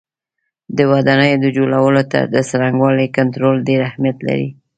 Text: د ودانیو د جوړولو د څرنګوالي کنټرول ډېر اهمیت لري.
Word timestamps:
د 0.77 0.79
ودانیو 0.91 1.41
د 1.43 1.45
جوړولو 1.55 2.01
د 2.33 2.35
څرنګوالي 2.49 3.07
کنټرول 3.17 3.55
ډېر 3.67 3.79
اهمیت 3.89 4.17
لري. 4.27 4.47